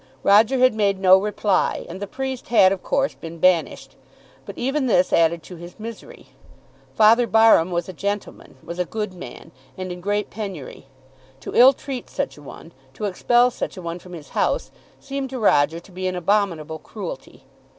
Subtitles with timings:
[0.23, 3.95] Roger had made no reply, and the priest had of course been banished.
[4.47, 6.29] But even this added to his misery.
[6.95, 10.87] Father Barham was a gentleman, was a good man, and in great penury.
[11.41, 15.29] To ill treat such a one, to expel such a one from his house, seemed
[15.29, 17.43] to Roger to be an abominable cruelty.